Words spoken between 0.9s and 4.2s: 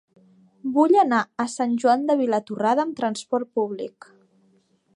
anar a Sant Joan de Vilatorrada amb trasport públic.